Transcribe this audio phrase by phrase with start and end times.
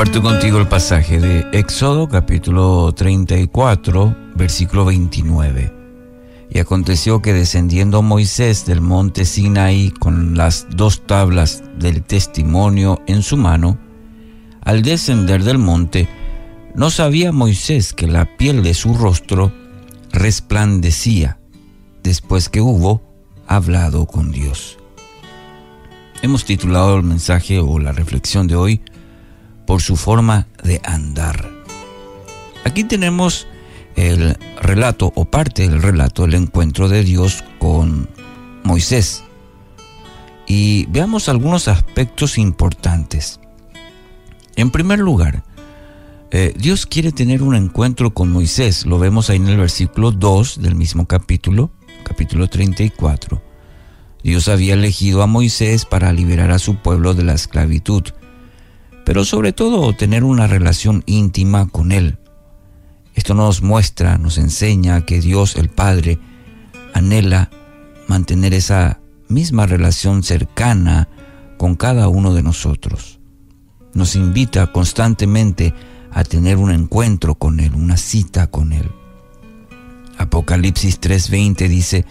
[0.00, 5.74] Comparto contigo el pasaje de Éxodo capítulo 34, versículo 29.
[6.48, 13.22] Y aconteció que descendiendo Moisés del monte Sinaí con las dos tablas del testimonio en
[13.22, 13.76] su mano,
[14.62, 16.08] al descender del monte,
[16.74, 19.52] no sabía Moisés que la piel de su rostro
[20.12, 21.40] resplandecía
[22.02, 23.02] después que hubo
[23.46, 24.78] hablado con Dios.
[26.22, 28.80] Hemos titulado el mensaje o la reflexión de hoy
[29.70, 31.48] por su forma de andar.
[32.64, 33.46] Aquí tenemos
[33.94, 38.08] el relato o parte del relato del encuentro de Dios con
[38.64, 39.22] Moisés.
[40.48, 43.38] Y veamos algunos aspectos importantes.
[44.56, 45.44] En primer lugar,
[46.32, 48.86] eh, Dios quiere tener un encuentro con Moisés.
[48.86, 51.70] Lo vemos ahí en el versículo 2 del mismo capítulo,
[52.02, 53.40] capítulo 34.
[54.24, 58.02] Dios había elegido a Moisés para liberar a su pueblo de la esclavitud
[59.10, 62.18] pero sobre todo tener una relación íntima con Él.
[63.16, 66.20] Esto nos muestra, nos enseña que Dios el Padre
[66.94, 67.50] anhela
[68.06, 71.08] mantener esa misma relación cercana
[71.58, 73.18] con cada uno de nosotros.
[73.94, 75.74] Nos invita constantemente
[76.12, 78.92] a tener un encuentro con Él, una cita con Él.
[80.18, 82.06] Apocalipsis 3:20 dice,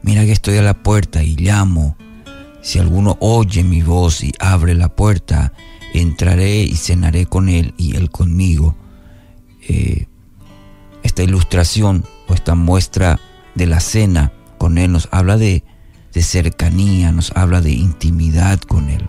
[0.00, 1.98] mira que estoy a la puerta y llamo.
[2.62, 5.52] Si alguno oye mi voz y abre la puerta,
[5.94, 8.76] entraré y cenaré con él y él conmigo.
[9.68, 10.06] Eh,
[11.02, 13.20] esta ilustración o esta muestra
[13.54, 15.64] de la cena con él nos habla de,
[16.12, 19.08] de cercanía, nos habla de intimidad con él,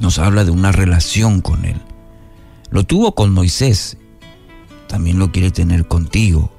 [0.00, 1.80] nos habla de una relación con él.
[2.70, 3.98] Lo tuvo con Moisés,
[4.88, 6.52] también lo quiere tener contigo.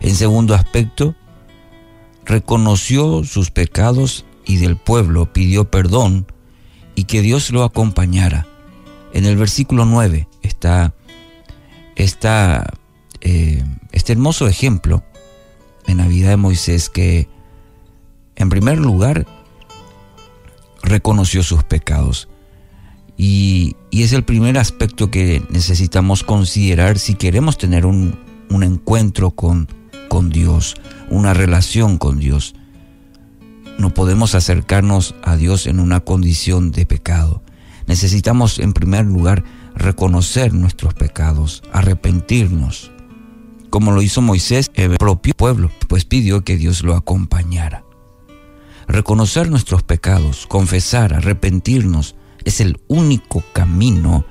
[0.00, 1.14] En segundo aspecto,
[2.24, 6.26] reconoció sus pecados y del pueblo pidió perdón
[7.00, 8.46] y que Dios lo acompañara.
[9.14, 10.92] En el versículo 9 está,
[13.22, 15.02] eh, este hermoso ejemplo
[15.86, 17.26] en la vida de Moisés que
[18.36, 19.26] en primer lugar
[20.82, 22.28] reconoció sus pecados.
[23.16, 28.18] Y, es el primer aspecto que necesitamos considerar si queremos tener un,
[28.50, 29.66] encuentro con
[30.28, 30.74] Dios,
[31.08, 32.54] una relación con Dios
[33.80, 37.42] no podemos acercarnos a Dios en una condición de pecado.
[37.86, 39.42] Necesitamos en primer lugar
[39.74, 42.92] reconocer nuestros pecados, arrepentirnos,
[43.70, 47.84] como lo hizo Moisés, el propio pueblo, pues pidió que Dios lo acompañara.
[48.88, 54.26] Reconocer nuestros pecados, confesar, arrepentirnos, es el único camino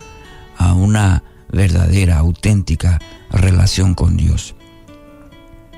[0.58, 3.00] a una verdadera, auténtica
[3.32, 4.56] relación con Dios.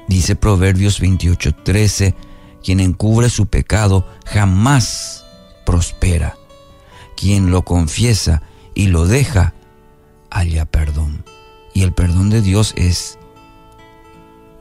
[0.07, 2.15] Dice Proverbios 28:13,
[2.63, 5.25] quien encubre su pecado jamás
[5.66, 6.38] prospera.
[7.16, 8.41] Quien lo confiesa
[8.73, 9.53] y lo deja,
[10.29, 11.23] halla perdón.
[11.73, 13.17] Y el perdón de Dios es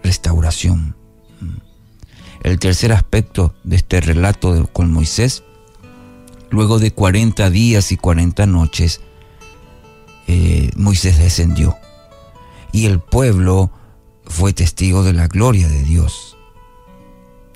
[0.02, 0.96] restauración.
[2.42, 5.42] El tercer aspecto de este relato con Moisés,
[6.50, 9.00] luego de 40 días y 40 noches,
[10.26, 11.76] eh, Moisés descendió
[12.72, 13.70] y el pueblo
[14.24, 16.36] fue testigo de la gloria de Dios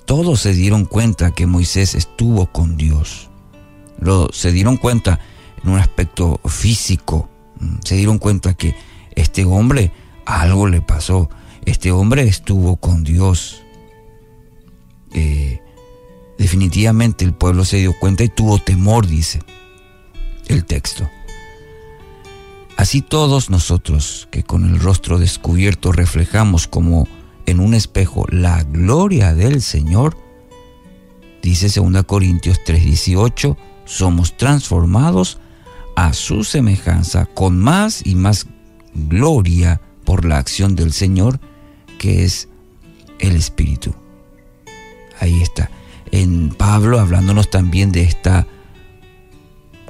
[0.04, 3.30] todos se dieron cuenta que Moisés estuvo con Dios.
[3.98, 5.20] Lo, se dieron cuenta
[5.62, 7.28] en un aspecto físico.
[7.60, 8.74] Mm, se dieron cuenta que
[9.14, 9.92] este hombre
[10.26, 11.30] algo le pasó.
[11.64, 13.62] Este hombre estuvo con Dios.
[15.12, 15.60] Eh,
[16.38, 19.40] definitivamente el pueblo se dio cuenta y tuvo temor, dice
[20.48, 21.08] el texto.
[22.76, 27.06] Así todos nosotros que con el rostro descubierto reflejamos como
[27.46, 30.16] en un espejo la gloria del Señor,
[31.42, 35.38] dice 2 Corintios 3:18, somos transformados
[35.96, 38.46] a su semejanza con más y más
[38.94, 41.40] gloria por la acción del Señor,
[41.98, 42.48] que es
[43.18, 43.94] el Espíritu.
[45.20, 45.70] Ahí está.
[46.10, 48.46] En Pablo hablándonos también de esta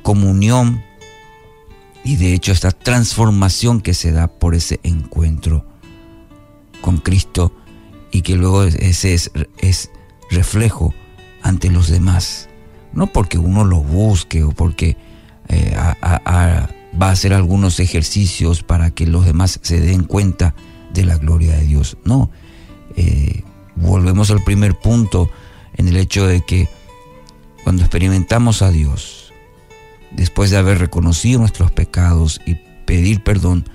[0.02, 0.82] comunión
[2.04, 5.64] y de hecho esta transformación que se da por ese encuentro
[6.84, 7.50] con Cristo
[8.12, 9.90] y que luego ese es, es
[10.30, 10.92] reflejo
[11.40, 12.50] ante los demás.
[12.92, 14.98] No porque uno lo busque o porque
[15.48, 20.54] eh, va a hacer algunos ejercicios para que los demás se den cuenta
[20.92, 21.96] de la gloria de Dios.
[22.04, 22.28] No,
[22.96, 23.44] eh,
[23.76, 25.30] volvemos al primer punto
[25.78, 26.68] en el hecho de que
[27.62, 29.32] cuando experimentamos a Dios,
[30.10, 33.70] después de haber reconocido nuestros pecados y pedir perdón,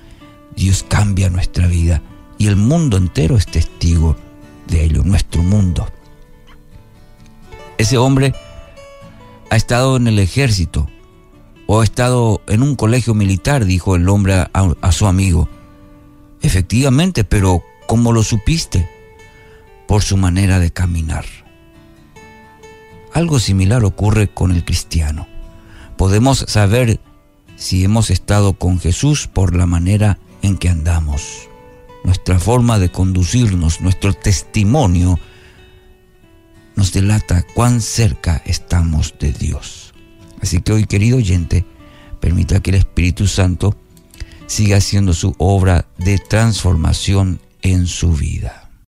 [0.54, 2.02] Dios cambia nuestra vida
[2.40, 4.16] y el mundo entero es testigo
[4.66, 5.86] de ello, nuestro mundo.
[7.78, 8.34] Ese hombre
[9.50, 10.88] ha estado en el ejército
[11.72, 13.64] ¿O he estado en un colegio militar?
[13.64, 15.48] dijo el hombre a, a su amigo.
[16.42, 18.90] Efectivamente, pero ¿cómo lo supiste?
[19.86, 21.26] Por su manera de caminar.
[23.14, 25.28] Algo similar ocurre con el cristiano.
[25.96, 26.98] Podemos saber
[27.54, 31.49] si hemos estado con Jesús por la manera en que andamos.
[32.04, 35.18] Nuestra forma de conducirnos, nuestro testimonio,
[36.76, 39.92] nos delata cuán cerca estamos de Dios.
[40.40, 41.64] Así que hoy, querido oyente,
[42.20, 43.76] permita que el Espíritu Santo
[44.46, 48.69] siga haciendo su obra de transformación en su vida.